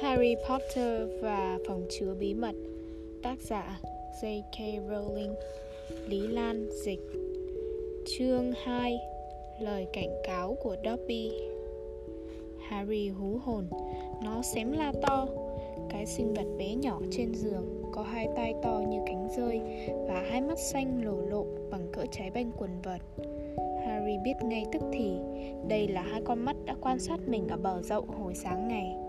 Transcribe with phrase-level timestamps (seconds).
[0.00, 2.54] Harry Potter và phòng chứa bí mật,
[3.22, 3.80] Tác giả
[4.22, 4.58] J.K.
[4.88, 5.34] Rowling,
[6.06, 7.00] Lý Lan dịch.
[8.06, 8.98] Chương 2
[9.60, 11.30] Lời cảnh cáo của Dobby.
[12.68, 13.64] Harry hú hồn,
[14.24, 15.26] Nó xém la to.
[15.90, 19.60] Cái sinh vật bé nhỏ trên giường Có hai tay to như cánh rơi
[20.08, 23.00] Và hai mắt xanh lổ lộ Bằng cỡ trái banh quần vợt.
[23.86, 25.10] Harry biết ngay tức thì,
[25.68, 29.07] Đây là hai con mắt đã quan sát mình ở bờ dậu hồi sáng ngày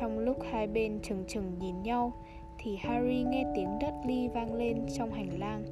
[0.00, 2.12] trong lúc hai bên chừng chừng nhìn nhau,
[2.58, 5.64] Thì Harry nghe tiếng Dudley vang lên trong hành lang.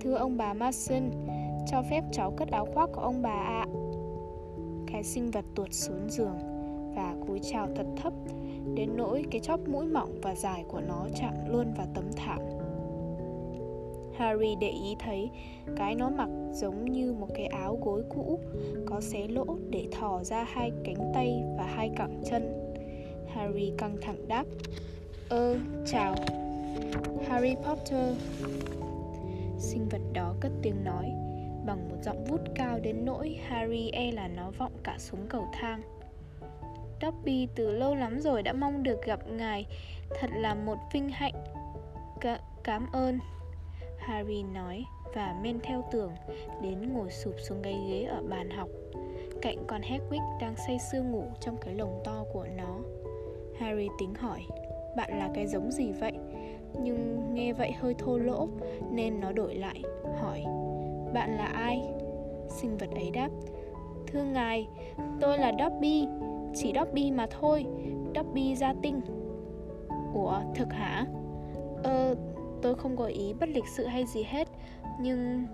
[0.00, 1.10] Thưa ông bà Mason,
[1.70, 3.66] Cho phép cháu cất áo khoác của ông bà ạ.
[4.86, 6.38] Cái sinh vật tuột xuống giường
[6.96, 8.12] Và cúi chào thật thấp,
[8.74, 12.38] Đến nỗi cái chóp mũi mỏng và dài của nó chạm luôn vào tấm thảm.
[14.14, 15.30] Harry để ý thấy
[15.76, 18.38] cái nó mặc giống như một cái áo gối cũ,
[18.86, 22.67] có xé lỗ để thò ra hai cánh tay và hai cẳng chân.
[23.38, 24.44] Harry căng thẳng đáp
[25.28, 26.14] Ơ, chào.
[27.28, 28.16] Harry Potter.
[29.58, 31.12] Sinh vật đó cất tiếng nói
[31.66, 35.48] Bằng một giọng vút cao đến nỗi Harry e là nó vọng cả xuống cầu
[35.52, 35.82] thang.
[37.02, 39.66] Dobby từ lâu lắm rồi đã mong được gặp ngài
[40.20, 41.44] Thật là một vinh hạnh.
[42.20, 43.18] C- Cảm ơn.
[43.98, 46.12] Harry nói và men theo tường
[46.62, 48.68] Đến ngồi sụp xuống cái ghế ở bàn học
[49.42, 52.78] Cạnh con Hedwig đang say sưa ngủ trong cái lồng to của nó.
[53.58, 54.40] Harry tính hỏi,
[54.96, 56.12] Bạn là cái giống gì vậy?
[56.82, 58.48] Nhưng nghe vậy hơi thô lỗ,
[58.90, 59.82] Nên nó đổi lại,
[60.20, 60.44] Hỏi,
[61.14, 61.82] Bạn là ai?
[62.48, 63.28] Sinh vật ấy đáp,
[64.06, 64.68] Thưa ngài,
[65.20, 66.06] Tôi là Dobby,
[66.54, 67.66] Chỉ Dobby mà thôi,
[68.14, 69.00] Dobby gia tinh
[70.14, 71.06] Ủa, thực hả?
[71.82, 72.14] Ờ
[72.62, 74.48] tôi không có ý bất lịch sự hay gì hết,
[75.00, 75.46] Nhưng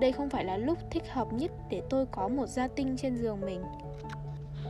[0.00, 3.16] đây không phải là lúc thích hợp nhất để tôi có một gia tinh trên
[3.16, 3.62] giường mình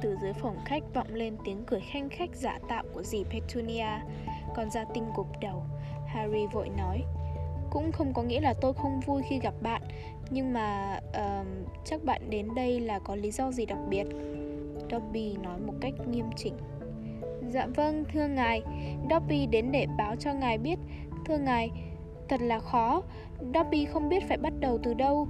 [0.05, 3.89] từ dưới phòng khách vọng lên tiếng cười khanh khách giả tạo của dì Petunia.
[4.55, 5.62] Còn gia tinh gục đầu
[6.06, 7.02] Harry vội nói
[7.70, 9.83] Cũng không có nghĩa là tôi không vui khi gặp bạn
[10.30, 11.46] Nhưng mà uh,
[11.84, 14.05] chắc bạn đến đây là có lý do gì đặc biệt?
[14.90, 16.55] Dobby nói một cách nghiêm chỉnh.
[17.48, 18.62] Dạ vâng, thưa ngài.
[19.11, 20.79] Dobby đến để báo cho ngài biết.
[21.27, 21.70] Thưa ngài,
[22.29, 23.02] thật là khó.
[23.55, 25.29] Dobby không biết phải bắt đầu từ đâu.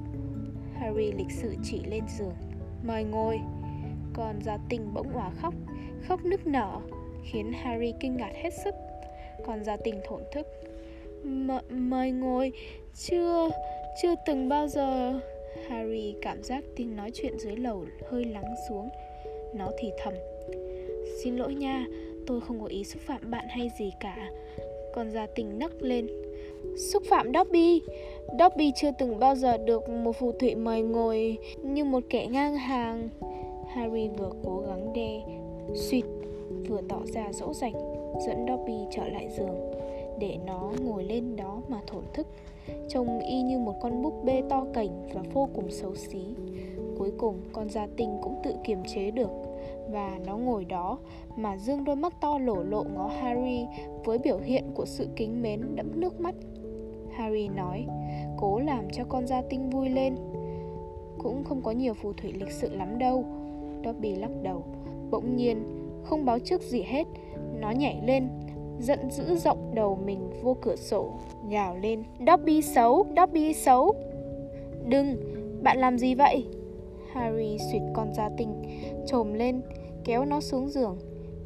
[0.75, 2.35] Harry lịch sự chỉ lên giường.
[2.83, 3.41] Mời ngồi
[4.15, 5.55] còn gia tình bỗng òa khóc
[6.09, 6.81] Khóc nức nở,
[7.25, 8.75] Khiến Harry kinh ngạc hết sức.
[9.47, 10.47] Còn gia tình thổn thức,
[11.25, 12.53] M, Mời ngồi,
[12.95, 13.51] Chưa
[14.03, 15.21] Chưa từng bao giờ.
[15.69, 18.89] Harry cảm giác tiếng nói chuyện dưới lầu hơi lắng xuống,
[19.55, 20.15] Nó thì thầm,
[21.23, 21.87] Xin lỗi nha,
[22.27, 24.31] Tôi không có ý xúc phạm bạn hay gì cả.
[24.95, 26.07] Còn gia tình nấc lên,
[26.93, 27.81] Xúc phạm Dobby
[28.39, 32.57] Dobby chưa từng bao giờ được một phù thủy mời ngồi như một kẻ ngang
[32.57, 33.09] hàng.
[33.75, 35.23] Harry vừa cố gắng đe,
[35.75, 36.05] suýt
[36.69, 37.75] vừa tỏ ra dỗ dành,
[38.27, 39.71] dẫn Dobby trở lại giường.
[40.19, 42.27] Để nó ngồi lên đó mà thổn thức,
[42.89, 46.25] trông y như một con búp bê to cảnh và vô cùng xấu xí.
[46.99, 49.31] Cuối cùng, con gia tinh cũng tự kiềm chế được
[49.91, 50.99] và nó ngồi đó
[51.37, 53.67] mà dương đôi mắt to lổ lộ ngó Harry
[54.05, 56.35] với biểu hiện của sự kính mến đẫm nước mắt.
[57.11, 57.87] Harry nói,
[58.37, 60.15] cố làm cho con gia tinh vui lên.
[61.19, 63.25] Cũng không có nhiều phù thủy lịch sự lắm đâu.
[63.85, 64.65] Dobby lắc đầu.
[65.11, 65.65] Bỗng nhiên,
[66.05, 67.07] Không báo trước gì hết,
[67.61, 68.29] Nó nhảy lên,
[68.79, 71.13] Giận dữ rộng đầu mình vô cửa sổ,
[71.51, 72.03] Gào lên.
[72.27, 73.95] Dobby xấu Dobby xấu.
[74.89, 75.17] Đừng,
[75.63, 76.47] Bạn làm gì vậy?
[77.13, 78.63] Harry suyệt con gia tinh,
[79.07, 79.61] Trồm lên,
[80.05, 80.99] Kéo nó xuống giường.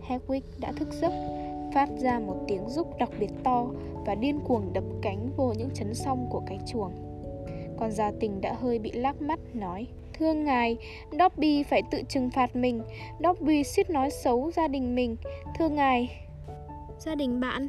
[0.09, 1.12] Hedwig đã thức giấc,
[1.75, 3.66] Phát ra một tiếng rúc đặc biệt to
[4.06, 6.93] Và điên cuồng đập cánh vô những chấn song của cái chuồng.
[7.78, 9.87] Con gia tình đã hơi bị lác mắt, nói
[10.18, 10.76] Thưa ngài,
[11.18, 12.82] Dobby phải tự trừng phạt mình.
[13.20, 15.16] Dobby suýt nói xấu gia đình mình.
[15.58, 16.10] Thưa ngài.
[16.98, 17.68] Gia đình bạn.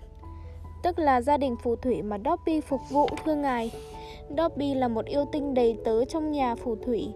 [0.84, 3.72] Tức là gia đình phù thủy mà Dobby phục vụ thưa ngài.
[4.38, 7.08] Dobby là một yêu tinh đầy tớ trong nhà phù thủy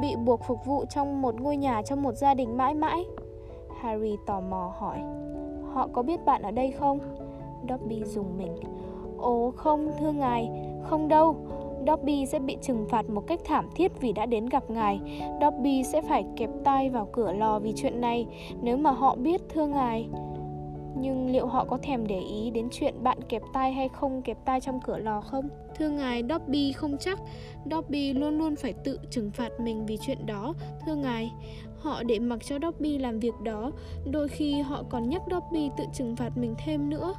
[0.00, 3.04] Bị buộc phục vụ trong một ngôi nhà trong một gia đình mãi mãi.
[3.80, 4.98] Harry tò mò hỏi
[5.72, 6.98] Họ có biết bạn ở đây không?
[7.68, 8.56] Dobby dùng mình
[9.18, 10.50] Ồ không thưa ngài
[10.82, 11.36] Không đâu
[11.86, 15.00] Dobby sẽ bị trừng phạt một cách thảm thiết vì đã đến gặp ngài.
[15.40, 18.26] Dobby sẽ phải kẹp tay vào cửa lò vì chuyện này
[18.62, 20.08] nếu mà họ biết thưa ngài.
[20.98, 24.36] Nhưng liệu họ có thèm để ý đến chuyện bạn kẹp tay hay không kẹp
[24.44, 25.48] tay trong cửa lò không?
[25.78, 27.18] Thưa ngài, Dobby không chắc.
[27.70, 30.54] Dobby luôn luôn phải tự trừng phạt mình vì chuyện đó.
[30.86, 31.30] Thưa ngài,
[31.78, 33.72] họ để mặc cho Dobby làm việc đó.
[34.10, 37.14] Đôi khi họ còn nhắc Dobby tự trừng phạt mình thêm nữa.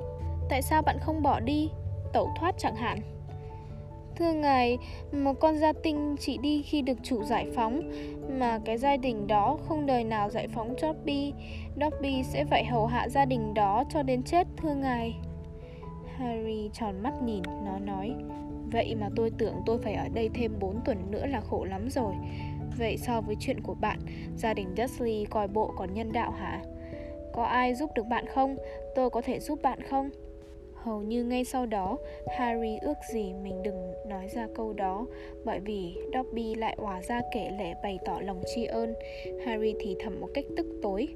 [0.50, 1.70] Tại sao bạn không bỏ đi?
[2.14, 3.17] Tẩu thoát chẳng hạn.
[4.18, 4.78] Thưa ngài,
[5.12, 7.92] một con gia tinh chỉ đi khi được chủ giải phóng
[8.30, 11.34] Mà cái gia đình đó không đời nào giải phóng Dobby
[11.82, 15.16] Dobby sẽ phải hầu hạ gia đình đó cho đến chết thưa ngài
[16.16, 18.14] Harry tròn mắt nhìn, nó nói
[18.72, 21.90] Vậy mà tôi tưởng tôi phải ở đây thêm 4 tuần nữa là khổ lắm
[21.90, 22.14] rồi
[22.78, 24.00] Vậy so với chuyện của bạn,
[24.36, 26.62] gia đình Dursley coi bộ còn nhân đạo hả?
[27.34, 28.56] Có ai giúp được bạn không?
[28.96, 30.10] Tôi có thể giúp bạn không?
[30.88, 31.98] Hầu như ngay sau đó,
[32.38, 35.06] Harry ước gì mình đừng nói ra câu đó
[35.46, 38.94] bởi vì Dobby lại hòa ra kể lể bày tỏ lòng tri ân.
[39.46, 41.08] Harry thì thầm một cách tức tối.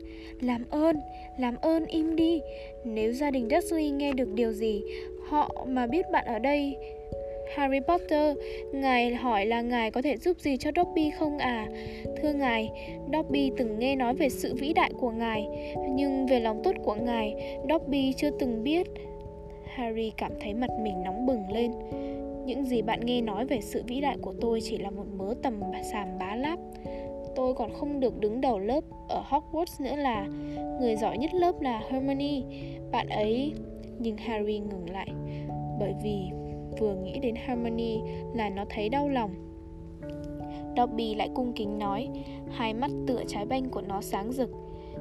[0.41, 0.95] Làm ơn,
[1.39, 2.41] làm ơn im đi.
[2.83, 4.83] Nếu gia đình Dursley nghe được điều gì,
[5.29, 6.77] họ mà biết bạn ở đây
[7.55, 8.37] Harry Potter,
[8.73, 11.67] ngài hỏi là ngài có thể giúp gì cho Dobby không à?
[12.21, 12.71] Thưa ngài,
[13.13, 15.47] Dobby từng nghe nói về sự vĩ đại của ngài,
[15.89, 18.87] nhưng về lòng tốt của ngài, Dobby chưa từng biết.
[19.75, 21.71] Harry cảm thấy mặt mình nóng bừng lên.
[22.45, 25.33] Những gì bạn nghe nói về sự vĩ đại của tôi chỉ là một mớ
[25.43, 26.59] tầm sàm bá láp.
[27.35, 30.27] Tôi còn không được đứng đầu lớp ở Hogwarts nữa là
[30.79, 32.41] Người giỏi nhất lớp là Hermione
[32.91, 33.53] Bạn ấy...
[33.99, 35.07] Nhưng Harry ngừng lại,
[35.79, 36.19] Bởi vì
[36.79, 39.31] vừa nghĩ đến Hermione là nó thấy đau lòng
[40.77, 42.09] Dobby lại cung kính nói,
[42.49, 44.49] Hai mắt tựa trái banh của nó sáng rực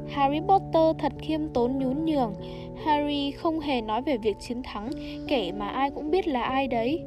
[0.09, 2.35] Harry Potter thật khiêm tốn nhún nhường.
[2.85, 4.91] Harry không hề nói về việc chiến thắng
[5.29, 7.03] Kể mà ai cũng biết là ai đấy.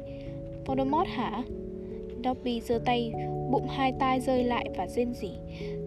[0.66, 1.42] Voldemort hả?
[2.24, 3.12] Dobby giơ tay
[3.50, 5.30] Bụng hai tai rơi lại và rên rỉ.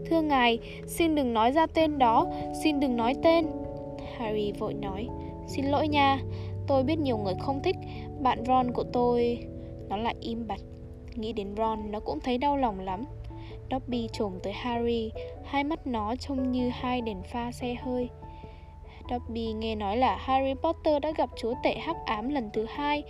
[0.09, 2.27] Thưa ngài, xin đừng nói ra tên đó
[2.63, 3.45] Xin đừng nói tên.
[4.17, 5.07] Harry vội nói
[5.47, 6.19] Xin lỗi nha,
[6.67, 7.75] tôi biết nhiều người không thích.
[8.21, 9.39] Bạn Ron của tôi
[9.89, 10.59] Nó lại im bặt.
[11.15, 13.03] Nghĩ đến Ron nó cũng thấy đau lòng lắm.
[13.71, 15.11] Dobby trồm tới Harry,
[15.43, 18.09] Hai mắt nó trông như hai đèn pha xe hơi.
[19.09, 23.03] Dobby nghe nói là Harry Potter đã gặp chúa tể hắc ám lần thứ hai,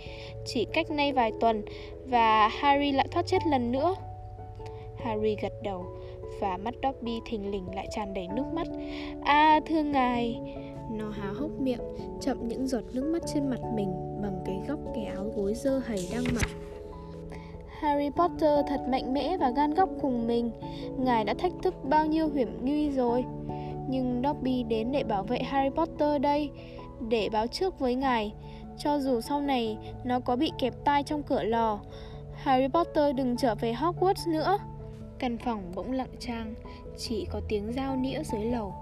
[0.46, 1.62] Chỉ cách nay vài tuần,
[2.06, 3.94] Và Harry lại thoát chết lần nữa.
[5.04, 5.84] Harry gật đầu,
[6.40, 8.66] Và mắt Dobby thình lình lại tràn đầy nước mắt.
[9.24, 10.40] À thưa ngài.
[10.90, 11.80] Nó há hốc miệng,
[12.20, 15.78] Chậm những giọt nước mắt trên mặt mình Bằng cái góc cái áo gối dơ
[15.78, 16.67] hầy đang mặc.
[17.80, 20.50] Harry Potter thật mạnh mẽ và gan góc cùng mình.
[20.98, 23.24] Ngài đã thách thức bao nhiêu hiểm nguy rồi?
[23.88, 26.50] Nhưng Dobby đến để bảo vệ Harry Potter đây
[27.08, 28.34] Để báo trước với ngài.
[28.78, 31.78] Cho dù sau này nó có bị kẹp tai trong cửa lò
[32.34, 34.58] Harry Potter đừng trở về Hogwarts nữa.
[35.18, 36.54] Căn phòng bỗng lặng trang
[36.98, 38.74] Chỉ có tiếng dao nĩa dưới lầu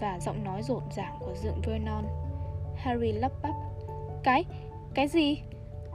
[0.00, 2.04] Và giọng nói rộn ràng của dượng Vernon.
[2.76, 3.54] Harry lắp bắp
[4.22, 4.44] Cái,
[4.94, 5.38] cái gì?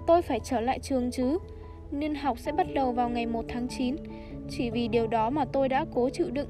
[0.07, 1.38] Tôi phải trở lại trường chứ?
[1.91, 3.95] Niên học sẽ bắt đầu vào ngày 1 tháng 9
[4.50, 6.50] Chỉ vì điều đó mà tôi đã cố chịu đựng.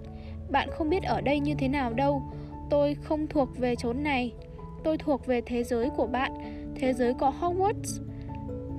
[0.52, 2.22] Bạn không biết ở đây như thế nào đâu.
[2.70, 4.34] Tôi không thuộc về chốn này.
[4.84, 6.32] Tôi thuộc về thế giới của bạn
[6.80, 8.02] Thế giới có Hogwarts.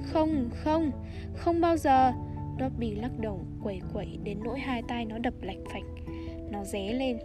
[0.02, 0.90] Không, không,
[1.34, 2.12] không bao giờ.
[2.60, 6.04] Dobby lắc đầu quẩy quẩy đến nỗi hai tay nó đập lạch phạch.
[6.50, 7.18] Nó ré lên.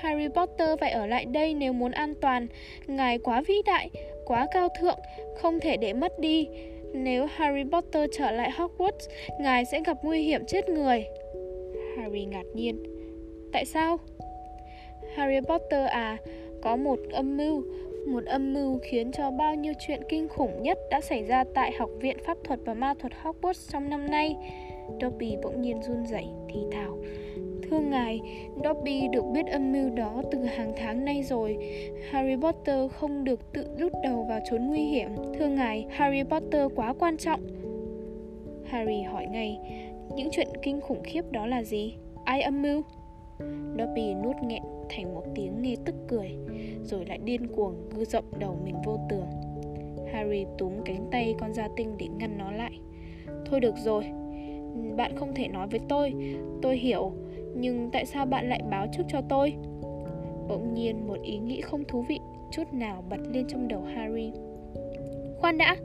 [0.00, 2.46] Harry Potter phải ở lại đây nếu muốn an toàn.
[2.86, 3.90] Ngài quá vĩ đại,
[4.24, 4.98] quá cao thượng
[5.36, 6.48] Không thể để mất đi
[6.94, 9.08] nếu Harry Potter trở lại Hogwarts,
[9.40, 11.04] ngài sẽ gặp nguy hiểm chết người.
[11.96, 12.82] Harry ngạc nhiên.
[13.52, 13.98] Tại sao?
[15.14, 16.16] Harry Potter à,
[16.62, 17.62] có một âm mưu,
[18.06, 21.72] một âm mưu khiến cho bao nhiêu chuyện kinh khủng nhất đã xảy ra tại
[21.78, 24.36] Học viện Pháp thuật và Ma thuật Hogwarts trong năm nay.
[25.00, 26.98] Dobby bỗng nhiên run rẩy thì thào.
[27.72, 28.20] Thưa ngài,
[28.64, 31.56] Dobby được biết âm mưu đó từ hàng tháng nay rồi.
[32.10, 35.08] Harry Potter không được tự rút đầu vào chốn nguy hiểm.
[35.38, 37.40] Thưa ngài, Harry Potter quá quan trọng.
[38.64, 39.58] Harry hỏi ngay,
[40.16, 41.94] những chuyện kinh khủng khiếp đó là gì?
[42.24, 42.82] Ai âm mưu?
[43.78, 46.30] Dobby nuốt nghẹn thành một tiếng nghe tức cười,
[46.82, 49.26] rồi lại điên cuồng gư rộng đầu mình vô tường.
[50.12, 52.80] Harry túm cánh tay con gia tinh để ngăn nó lại.
[53.46, 54.04] Thôi được rồi,
[54.96, 56.12] bạn không thể nói với tôi,
[56.62, 57.12] tôi hiểu,
[57.56, 59.52] nhưng tại sao bạn lại báo trước cho tôi?
[60.48, 62.18] Bỗng nhiên một ý nghĩ không thú vị
[62.52, 64.32] chút nào bật lên trong đầu Harry.
[65.38, 65.76] Khoan đã,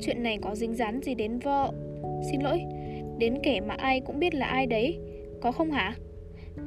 [0.00, 1.72] chuyện này có dính dán gì đến vợ?
[2.30, 2.62] Xin lỗi,
[3.18, 4.98] đến kẻ mà ai cũng biết là ai đấy,
[5.40, 5.94] có không hả?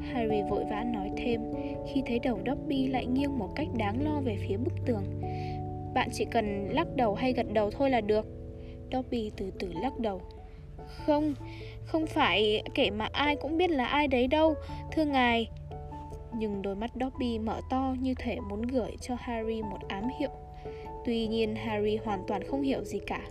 [0.02, 1.42] Harry vội vã nói thêm
[1.88, 5.04] khi thấy đầu Dobby lại nghiêng một cách đáng lo về phía bức tường.
[5.94, 8.26] Bạn chỉ cần lắc đầu hay gật đầu thôi là được.
[8.92, 10.22] Dobby từ từ lắc đầu.
[10.88, 11.34] Không,
[11.86, 14.56] không phải kể mà ai cũng biết là ai đấy đâu
[14.92, 15.50] Thưa ngài.
[16.38, 20.30] Nhưng đôi mắt Dobby mở to như thể muốn gửi cho Harry một ám hiệu.
[21.06, 23.22] Tuy nhiên Harry hoàn toàn không hiểu gì cả.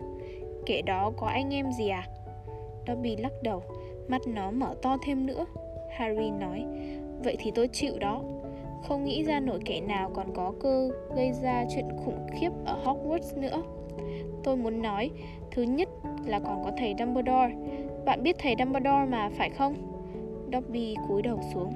[0.66, 2.06] Kể đó có anh em gì à?
[2.86, 3.62] Dobby lắc đầu
[4.08, 5.44] Mắt nó mở to thêm nữa.
[5.96, 6.64] Harry nói
[7.24, 8.22] Vậy thì tôi chịu đó.
[8.82, 12.84] Không nghĩ ra nổi kẻ nào còn có cơ gây ra chuyện khủng khiếp ở
[12.84, 13.62] Hogwarts nữa.
[14.44, 15.10] Tôi muốn nói
[15.50, 15.88] Thứ nhất
[16.26, 17.54] là còn có thầy Dumbledore.
[18.04, 19.74] Bạn biết thầy Dumbledore mà, phải không?
[20.52, 21.72] Dobby cúi đầu xuống.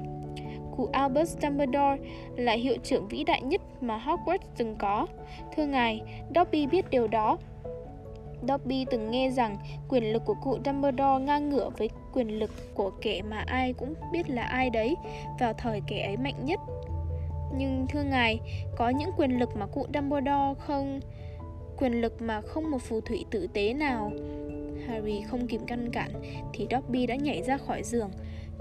[0.77, 1.97] Cụ Albus Dumbledore
[2.35, 5.07] là hiệu trưởng vĩ đại nhất mà Hogwarts từng có.
[5.55, 6.01] Thưa ngài,
[6.35, 7.37] Dobby biết điều đó.
[8.47, 9.57] Dobby từng nghe rằng
[9.89, 13.93] quyền lực của cụ Dumbledore ngang ngửa với quyền lực của kẻ mà ai cũng
[14.11, 14.95] biết là ai đấy
[15.39, 16.59] vào thời kẻ ấy mạnh nhất.
[17.57, 18.39] Nhưng thưa ngài,
[18.75, 20.99] có những quyền lực mà cụ Dumbledore không
[21.77, 24.11] quyền lực mà không một phù thủy tử tế nào.
[24.87, 26.11] Harry không kịp ngăn cản
[26.53, 28.09] thì Dobby đã nhảy ra khỏi giường,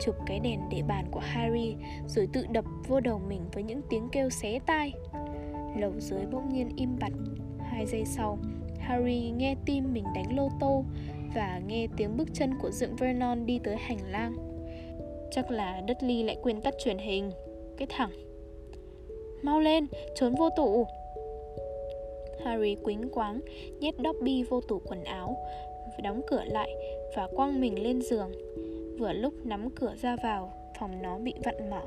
[0.00, 1.74] chụp cái đèn để bàn của Harry
[2.08, 4.92] rồi tự đập vô đầu mình với những tiếng kêu xé tai.
[5.78, 7.12] Lầu dưới bỗng nhiên im bặt.
[7.58, 8.38] Hai giây sau,
[8.78, 10.84] Harry nghe tim mình đánh lô tô
[11.34, 14.36] và nghe tiếng bước chân của dượng Vernon đi tới hành lang.
[15.30, 17.30] Chắc là Dudley lại quên tắt truyền hình.
[17.78, 18.10] Cái thằng.
[19.42, 20.86] Mau lên, trốn vô tủ.
[22.44, 23.40] Harry quính quáng
[23.80, 25.36] nhét Dobby vô tủ quần áo,
[26.02, 26.70] đóng cửa lại
[27.16, 28.32] và quăng mình lên giường.
[28.98, 31.82] Vừa lúc nắm cửa ra vào, phòng nó bị vặn mở.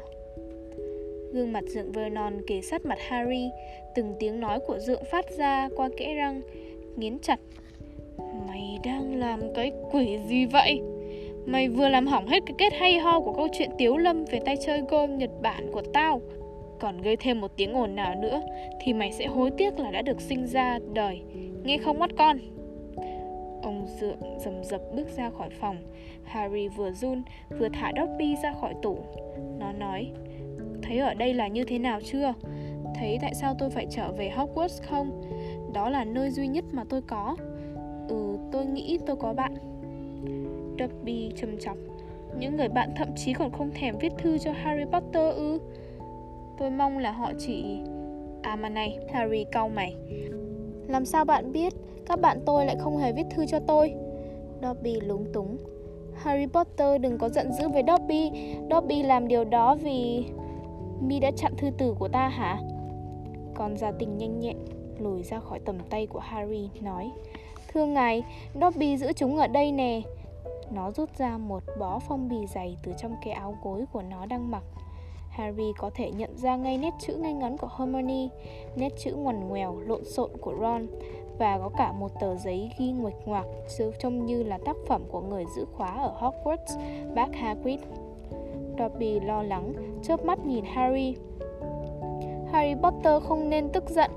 [1.33, 3.49] Gương mặt dượng Vernon kề sát mặt Harry,
[3.95, 6.41] từng tiếng nói của dượng phát ra qua kẽ răng,
[6.95, 7.39] nghiến chặt.
[8.47, 10.81] Mày đang làm cái quỷ gì vậy?
[11.45, 14.39] Mày vừa làm hỏng hết cái kết hay ho của câu chuyện Tiếu Lâm về
[14.45, 16.21] tay chơi gôm Nhật Bản của tao
[16.79, 18.41] còn gây thêm một tiếng ồn nào nữa,
[18.81, 21.21] thì mày sẽ hối tiếc là đã được sinh ra đời.
[21.63, 22.38] Nghe không mắt con?
[23.63, 25.77] Ông dượng rầm rập bước ra khỏi phòng.
[26.24, 27.24] Harry vừa run,
[27.59, 28.98] vừa thả dobby ra khỏi tủ.
[29.59, 30.12] Nó nói,
[30.81, 32.33] thấy ở đây là như thế nào chưa?
[32.95, 35.21] Thấy tại sao tôi phải trở về hogwarts không?
[35.74, 37.36] Đó là nơi duy nhất mà tôi có.
[38.07, 39.53] Ừ tôi nghĩ tôi có bạn.
[40.79, 41.77] Dobby trầm trọng,
[42.39, 45.51] những người bạn thậm chí còn không thèm viết thư cho harry potter ư?
[45.51, 45.59] ừ.
[46.59, 47.79] Tôi mong là họ chỉ...
[48.41, 49.95] À mà này, Harry cau mày.
[50.87, 51.73] Làm sao bạn biết
[52.05, 53.93] các bạn tôi lại không hề viết thư cho tôi?
[54.61, 55.57] Dobby lúng túng.
[56.15, 58.31] Harry Potter đừng có giận dữ với Dobby.
[58.71, 60.25] Dobby làm điều đó vì...
[61.01, 62.59] Mi đã chặn thư tử của ta hả?
[63.55, 64.57] Con gia tình nhanh nhẹn
[64.99, 67.11] lùi ra khỏi tầm tay của Harry nói
[67.73, 68.23] Thưa ngài,
[68.61, 70.01] Dobby giữ chúng ở đây nè
[70.71, 74.25] Nó rút ra một bó phong bì dày từ trong cái áo gối của nó
[74.25, 74.63] đang mặc
[75.39, 78.27] Harry có thể nhận ra ngay nét chữ ngay ngắn của Hermione,
[78.75, 80.88] nét chữ ngoằn ngoèo, lộn xộn của Ron
[81.38, 83.46] và có cả một tờ giấy ghi nguệch ngoạc
[84.00, 86.79] trông như là tác phẩm của người giữ khóa ở Hogwarts,
[87.15, 87.79] bác Hagrid.
[88.79, 91.15] Dobby lo lắng, chớp mắt nhìn Harry.
[92.51, 94.12] Harry Potter không nên tức giận.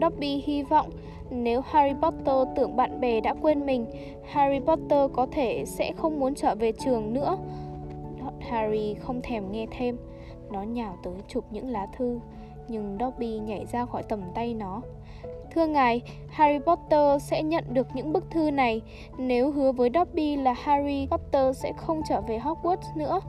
[0.00, 0.90] Dobby hy vọng
[1.30, 3.86] nếu Harry Potter tưởng bạn bè đã quên mình,
[4.24, 7.38] Harry Potter có thể sẽ không muốn trở về trường nữa.
[8.40, 9.96] Harry không thèm nghe thêm.
[10.52, 12.20] Nó nhào tới chụp những lá thư
[12.68, 14.82] Nhưng Dobby nhảy ra khỏi tầm tay nó.
[15.54, 18.82] Thưa ngài, Harry Potter sẽ nhận được những bức thư này.
[19.18, 23.20] Nếu hứa với Dobby là Harry Potter sẽ không trở về Hogwarts nữa.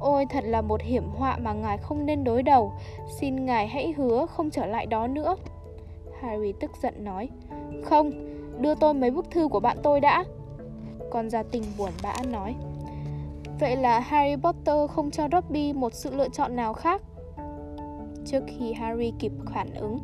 [0.00, 2.72] Ôi thật là một hiểm họa mà ngài không nên đối đầu.
[3.20, 5.36] Xin ngài hãy hứa không trở lại đó nữa.
[6.20, 7.28] Harry tức giận nói.
[7.84, 8.10] Không,
[8.60, 10.24] đưa tôi mấy bức thư của bạn tôi đã.
[11.10, 12.54] Con gia tình buồn bã nói.
[13.60, 17.02] Vậy là Harry Potter không cho Dobby một sự lựa chọn nào khác.
[18.26, 19.98] Trước khi Harry kịp phản ứng,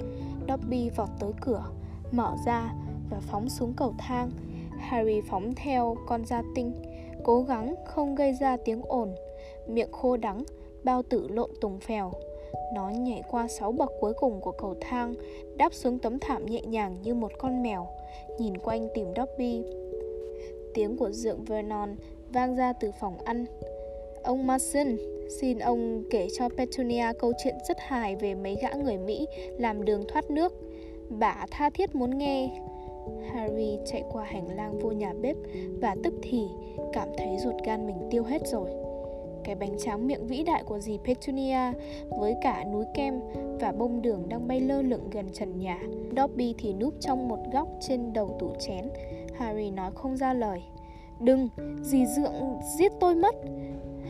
[0.49, 1.64] Dobby vọt tới cửa,
[2.12, 2.75] mở ra
[3.11, 4.30] và phóng xuống cầu thang.
[4.78, 6.73] Harry phóng theo con gia tinh,
[7.25, 9.14] cố gắng không gây ra tiếng ồn,
[9.66, 10.44] miệng khô đắng,
[10.85, 12.12] bao tử lộn tùng phèo.
[12.75, 15.14] Nó nhảy qua sáu bậc cuối cùng của cầu thang,
[15.56, 17.88] đáp xuống tấm thảm nhẹ nhàng như một con mèo,
[18.38, 19.62] nhìn quanh tìm Dobby.
[20.75, 21.97] Tiếng của dượng Vernon
[22.32, 23.44] vang ra từ phòng ăn.
[24.22, 24.96] Ông Mason,
[25.40, 29.26] xin ông kể cho Petunia câu chuyện rất hài về mấy gã người Mỹ
[29.58, 30.52] làm đường thoát nước.
[31.08, 32.50] Bà tha thiết muốn nghe.
[33.32, 35.36] Harry chạy qua hành lang vô nhà bếp
[35.80, 36.46] và tức thì
[36.92, 38.70] cảm thấy ruột gan mình tiêu hết rồi.
[39.44, 41.72] Cái bánh tráng miệng vĩ đại của dì Petunia
[42.08, 43.20] với cả núi kem
[43.60, 45.78] và bông đường đang bay lơ lửng gần trần nhà.
[46.16, 48.88] Dobby thì núp trong một góc trên đầu tủ chén.
[49.34, 50.60] Harry nói không ra lời.
[51.21, 51.49] Đừng,
[51.83, 53.35] dì dượng giết tôi mất.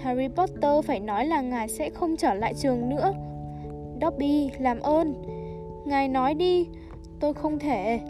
[0.00, 3.12] Harry Potter phải nói là ngài sẽ không trở lại trường nữa.
[4.00, 5.14] Dobby, làm ơn.
[5.87, 6.66] Ngài nói đi
[7.23, 8.00] Tôi không thể.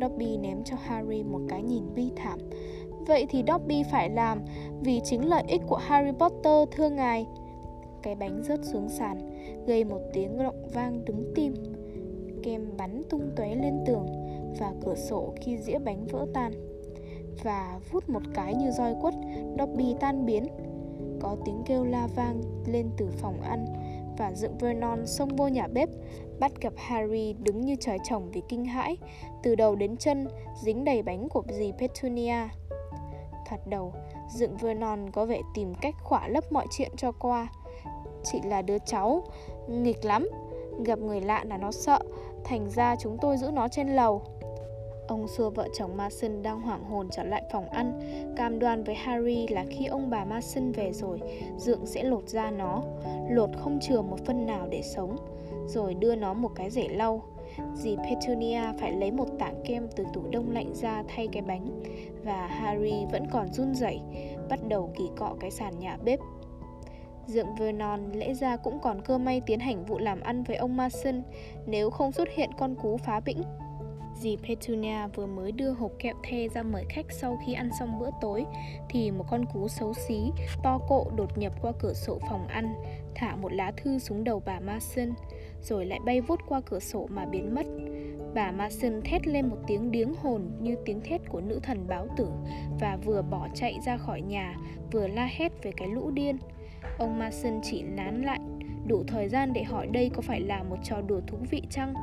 [0.00, 2.38] Dobby ném cho Harry một cái nhìn bi thảm.
[3.06, 4.42] Vậy thì Dobby phải làm
[4.80, 7.26] Vì chính lợi ích của Harry Potter thưa ngài.
[8.02, 9.18] Cái bánh rớt xuống sàn
[9.66, 11.54] Gây một tiếng động vang đứng tim.
[12.42, 14.06] Kem bắn tung tóe lên tường
[14.58, 16.52] Và cửa sổ khi dĩa bánh vỡ tan
[17.42, 19.14] và vút một cái như roi quất,
[19.58, 20.48] Dobby tan biến.
[21.20, 23.66] Có tiếng kêu la vang lên từ phòng ăn
[24.18, 25.88] và dựng Vernon xông vô nhà bếp,
[26.40, 28.96] bắt gặp Harry đứng như trời trồng vì kinh hãi,
[29.42, 30.28] từ đầu đến chân
[30.62, 32.48] dính đầy bánh của dì Petunia.
[33.46, 33.92] Thoạt đầu,
[34.34, 37.48] dựng Vernon có vẻ tìm cách khỏa lấp mọi chuyện cho qua.
[38.24, 39.22] chị là đứa cháu,
[39.68, 40.28] nghịch lắm,
[40.84, 41.98] gặp người lạ là nó sợ,
[42.44, 44.22] thành ra chúng tôi giữ nó trên lầu.
[45.08, 48.00] Ông xua vợ chồng Mason đang hoảng hồn trở lại phòng ăn,
[48.36, 51.20] cam đoan với Harry là khi ông bà Mason về rồi,
[51.56, 52.82] Dượng sẽ lột ra nó,
[53.30, 55.16] lột không chừa một phân nào để sống,
[55.66, 57.22] rồi đưa nó một cái rể lau.
[57.74, 61.82] Dì Petunia phải lấy một tảng kem từ tủ đông lạnh ra thay cái bánh,
[62.24, 64.00] và Harry vẫn còn run rẩy,
[64.48, 66.18] bắt đầu kỳ cọ cái sàn nhà bếp.
[67.26, 70.76] Dượng Vernon lẽ ra cũng còn cơ may tiến hành vụ làm ăn với ông
[70.76, 71.22] Mason
[71.66, 73.42] nếu không xuất hiện con cú phá bĩnh.
[74.20, 77.98] Dì Petunia vừa mới đưa hộp kẹo the ra mời khách sau khi ăn xong
[77.98, 78.44] bữa tối
[78.88, 80.32] thì một con cú xấu xí,
[80.62, 82.74] to cộ đột nhập qua cửa sổ phòng ăn,
[83.14, 85.08] thả một lá thư xuống đầu bà Mason,
[85.62, 87.66] rồi lại bay vút qua cửa sổ mà biến mất.
[88.34, 92.06] Bà Mason thét lên một tiếng điếng hồn như tiếng thét của nữ thần báo
[92.16, 92.28] tử
[92.80, 94.56] và vừa bỏ chạy ra khỏi nhà,
[94.92, 96.38] vừa la hét về cái lũ điên.
[96.98, 98.40] Ông Mason chỉ nán lại
[98.88, 101.94] đủ thời gian để hỏi đây có phải là một trò đùa thú vị chăng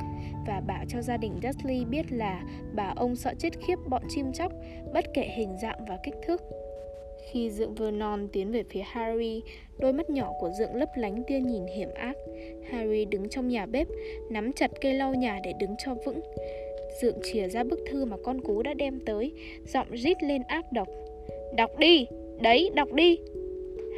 [0.48, 2.44] và bảo cho gia đình Dudley biết là
[2.76, 4.52] bà ông sợ chết khiếp bọn chim chóc
[4.94, 6.42] bất kể hình dạng và kích thước.
[7.32, 9.42] Khi Dượng Vernon tiến về phía Harry,
[9.80, 12.18] đôi mắt nhỏ của Dượng lấp lánh tia nhìn hiểm ác.
[12.70, 13.88] Harry đứng trong nhà bếp,
[14.30, 16.20] nắm chặt cây lau nhà để đứng cho vững.
[17.02, 19.32] Dượng chìa ra bức thư mà con cú đã đem tới,
[19.74, 20.88] giọng rít lên ác độc.
[21.56, 22.08] Đọc đi!
[22.42, 23.20] Đấy, đọc đi!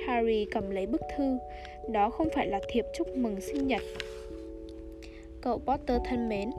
[0.07, 1.37] Harry cầm lấy bức thư.
[1.91, 3.81] Đó không phải là thiệp chúc mừng sinh nhật
[5.41, 6.49] Cậu Potter thân mến,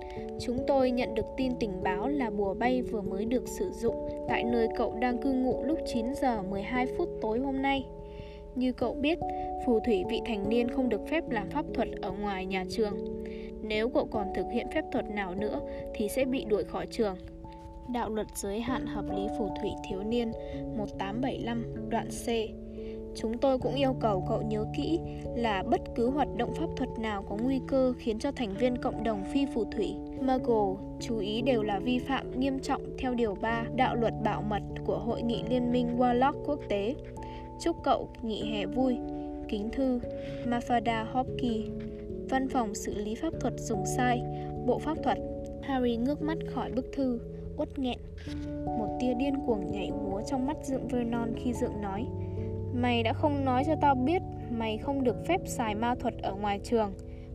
[0.40, 4.08] chúng tôi nhận được tin tình báo là bùa bay vừa mới được sử dụng
[4.28, 7.86] tại nơi cậu đang cư ngụ lúc 9 giờ 12 phút tối hôm nay.
[8.54, 9.18] Như cậu biết,
[9.66, 13.24] phù thủy vị thành niên không được phép làm pháp thuật ở ngoài nhà trường.
[13.62, 15.60] Nếu cậu còn thực hiện phép thuật nào nữa
[15.94, 17.16] thì sẽ bị đuổi khỏi trường.
[17.92, 20.32] Đạo luật giới hạn hợp lý phù thủy thiếu niên
[20.76, 22.26] 1875 đoạn C
[23.20, 25.00] Chúng tôi cũng yêu cầu cậu nhớ kỹ
[25.36, 28.76] là bất cứ hoạt động pháp thuật nào có nguy cơ khiến cho thành viên
[28.78, 33.14] cộng đồng phi phù thủy Muggle, chú ý đều là vi phạm nghiêm trọng theo
[33.14, 36.94] Điều 3 Đạo luật bảo mật của Hội nghị Liên minh Warlock quốc tế.
[37.60, 38.96] Chúc cậu nghỉ hè vui.
[39.48, 40.00] Kính thư
[40.46, 41.64] Mafada Hopkey
[42.30, 44.22] Văn phòng xử lý pháp thuật dùng sai,
[44.66, 45.18] Bộ pháp thuật
[45.62, 47.20] Harry ngước mắt khỏi bức thư,
[47.56, 47.98] uất nghẹn
[48.64, 52.06] Một tia điên cuồng nhảy múa trong mắt Dượng Vernon khi Dượng nói
[52.80, 56.34] Mày đã không nói cho tao biết mày không được phép xài ma thuật ở
[56.34, 56.92] ngoài trường.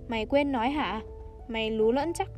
[0.07, 1.01] Mày quên nói hả?
[1.47, 2.29] Mày lú lẫn chắc.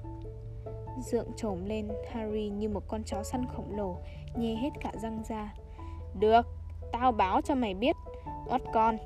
[0.99, 3.97] Dượng trồm lên Harry như một con chó săn khổng lồ
[4.37, 5.53] Nhê hết cả răng ra.
[6.19, 6.41] Được,
[6.91, 7.95] tao báo cho mày biết.
[8.49, 8.97] Oát con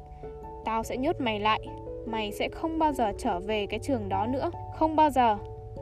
[0.66, 1.68] Tao sẽ nhốt mày lại.
[2.06, 4.52] Mày sẽ không bao giờ trở về cái trường đó nữa.
[4.76, 5.38] Không bao giờ.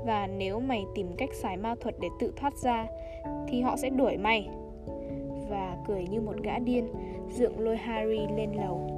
[0.05, 2.87] Và nếu mày tìm cách xài ma thuật để tự thoát ra
[3.47, 4.49] Thì họ sẽ đuổi mày.
[5.49, 6.87] Và cười như một gã điên.
[7.29, 8.89] Dượng lôi Harry lên lầu.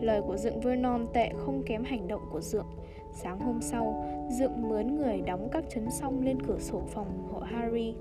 [0.00, 2.66] Lời của Dượng Vernon tệ không kém hành động của Dượng.
[3.12, 7.40] Sáng hôm sau, Dượng mướn người đóng các chấn song lên cửa sổ phòng hộ
[7.40, 7.94] Harry.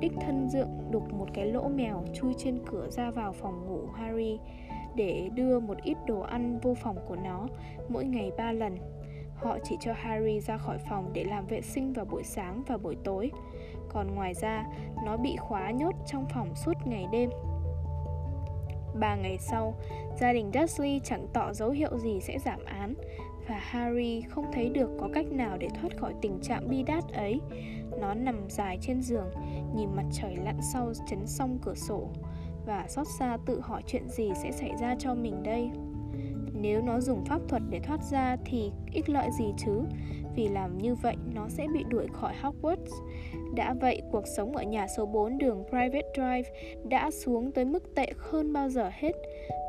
[0.00, 3.80] Đích thân Dượng đục một cái lỗ mèo chui trên cửa ra vào phòng ngủ
[3.94, 4.38] Harry
[4.94, 7.48] Để đưa một ít đồ ăn vô phòng của nó
[7.88, 8.76] mỗi ngày ba lần.
[9.34, 12.76] Họ chỉ cho Harry ra khỏi phòng để làm vệ sinh vào buổi sáng và
[12.76, 13.30] buổi tối.
[13.88, 14.66] Còn ngoài ra,
[15.04, 17.30] nó bị khóa nhốt trong phòng suốt ngày đêm.
[18.94, 19.74] Ba ngày sau,
[20.20, 22.94] gia đình Dudley chẳng tỏ dấu hiệu gì sẽ giảm án
[23.48, 27.12] và Harry không thấy được có cách nào để thoát khỏi tình trạng bi đát
[27.12, 27.40] ấy.
[28.00, 29.30] Nó nằm dài trên giường,
[29.74, 32.08] nhìn mặt trời lặn sau chấn song cửa sổ
[32.66, 35.70] và xót xa tự hỏi chuyện gì sẽ xảy ra cho mình đây.
[36.54, 39.82] Nếu nó dùng pháp thuật để thoát ra thì ích lợi gì chứ?
[40.36, 43.02] Vì làm như vậy nó sẽ bị đuổi khỏi Hogwarts.
[43.54, 46.50] Đã vậy, cuộc sống ở nhà số 4 đường Private Drive
[46.84, 49.12] đã xuống tới mức tệ hơn bao giờ hết.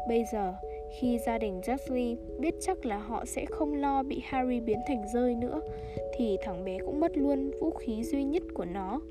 [0.08, 0.54] Bây giờ,
[1.00, 5.04] khi gia đình Dudley biết chắc là họ sẽ không lo bị Harry biến thành
[5.14, 5.62] rơi nữa,
[6.18, 9.02] thì thằng bé cũng mất luôn vũ khí duy nhất của nó.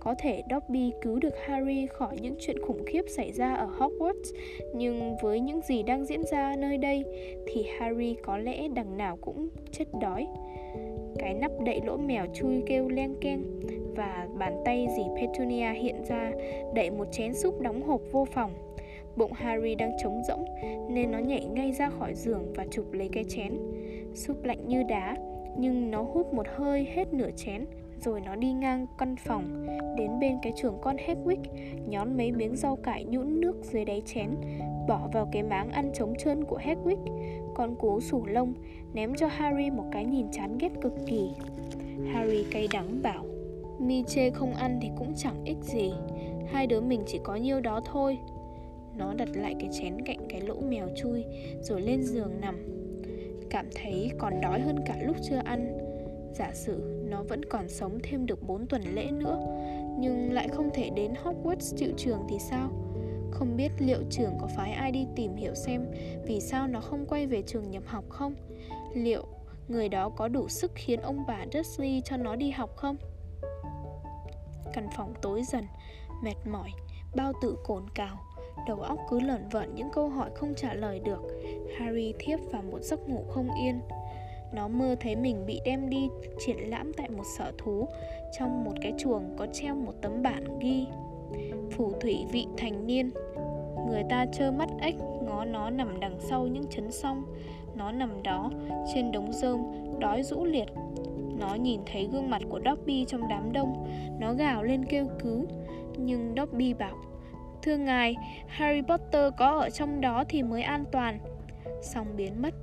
[0.00, 4.34] Có thể Dobby cứu được Harry khỏi những chuyện khủng khiếp xảy ra ở Hogwarts,
[4.74, 7.04] nhưng với những gì đang diễn ra nơi đây
[7.46, 10.26] thì Harry có lẽ đằng nào cũng chết đói.
[11.18, 13.44] Cái nắp đậy lỗ mèo chui kêu len keng
[13.96, 16.32] và bàn tay dì Petunia hiện ra
[16.74, 18.52] đậy một chén súp đóng hộp vô phòng.
[19.16, 20.44] Bụng Harry đang trống rỗng
[20.90, 23.58] nên nó nhảy ngay ra khỏi giường và chụp lấy cái chén.
[24.14, 25.16] Súp lạnh như đá,
[25.58, 27.64] nhưng nó hút một hơi hết nửa chén
[28.04, 31.38] rồi nó đi ngang căn phòng, Đến bên cái trường con Hedwig,
[31.88, 34.30] Nhón mấy miếng rau cải nhũn nước dưới đáy chén,
[34.88, 36.96] Bỏ vào cái máng ăn trống trơn của Hedwig.
[37.54, 38.54] Con cú sủ lông
[38.94, 41.30] Ném cho Harry một cái nhìn chán ghét cực kỳ.
[42.12, 43.24] Harry cay đắng bảo,
[43.78, 45.92] Mi chê không ăn thì cũng chẳng ích gì,
[46.46, 48.18] Hai đứa mình chỉ có nhiêu đó thôi.
[48.96, 51.24] Nó đặt lại cái chén cạnh cái lỗ mèo chui,
[51.60, 52.56] Rồi lên giường nằm.
[53.50, 55.78] Cảm thấy còn đói hơn cả lúc chưa ăn.
[56.34, 59.38] Giả sử nó vẫn còn sống thêm được 4 tuần lễ nữa
[59.98, 62.70] Nhưng lại không thể đến Hogwarts chịu trường thì sao?
[63.30, 65.86] Không biết liệu trường có phái ai đi tìm hiểu xem
[66.26, 68.34] Vì sao nó không quay về trường nhập học không?
[68.94, 69.24] Liệu
[69.68, 72.96] người đó có đủ sức khiến ông bà Dursley cho nó đi học không?
[74.72, 75.64] Căn phòng tối dần,
[76.22, 76.70] mệt mỏi,
[77.14, 78.18] bao tự cồn cào
[78.66, 81.20] Đầu óc cứ lởn vởn những câu hỏi không trả lời được
[81.78, 83.80] Harry thiếp vào một giấc ngủ không yên
[84.54, 86.08] nó mơ thấy mình bị đem đi
[86.46, 87.88] triển lãm tại một sở thú
[88.38, 90.86] Trong một cái chuồng có treo một tấm bản ghi
[91.70, 93.10] Phù thủy vị thành niên.
[93.88, 97.24] Người ta trơ mắt ếch ngó nó nằm đằng sau những chấn song.
[97.74, 98.50] Nó nằm đó
[98.94, 99.60] trên đống rơm
[99.98, 100.68] đói rũ liệt.
[101.38, 103.86] Nó nhìn thấy gương mặt của Dobby trong đám đông.
[104.20, 105.44] Nó gào lên kêu cứu
[105.96, 106.96] Nhưng Dobby bảo
[107.62, 111.18] Thưa ngài, Harry Potter có ở trong đó thì mới an toàn.
[111.82, 112.54] Xong biến mất.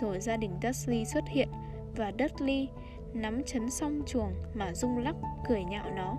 [0.00, 1.48] Rồi gia đình Dudley xuất hiện
[1.96, 2.68] Và Dudley
[3.14, 5.14] nắm chấn song chuồng mà rung lắc
[5.48, 6.16] cười nhạo nó.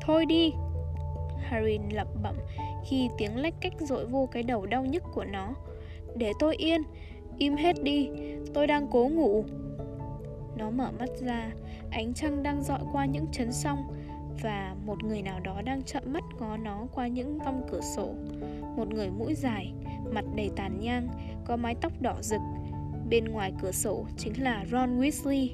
[0.00, 0.52] Thôi đi
[1.38, 2.36] Harry lẩm bẩm
[2.88, 5.54] khi tiếng lách cách dội vô cái đầu đau nhức của nó.
[6.16, 6.82] Để tôi yên,
[7.38, 8.08] im hết đi,
[8.54, 9.44] tôi đang cố ngủ.
[10.56, 11.50] Nó mở mắt ra,
[11.90, 13.78] ánh trăng đang dọi qua những chấn song
[14.42, 18.08] và một người nào đó đang chậm mắt ngó nó qua những vong cửa sổ.
[18.76, 19.72] Một người mũi dài
[20.12, 21.08] mặt đầy tàn nhang,
[21.46, 22.40] có mái tóc đỏ rực.
[23.08, 25.48] Bên ngoài cửa sổ chính là ron weasley.